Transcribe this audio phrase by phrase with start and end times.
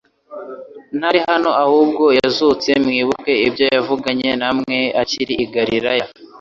[0.97, 6.05] Ntari hano ahubwo yazutse, mwibuke ibyo yavuganye na mwe akiri i Galilaya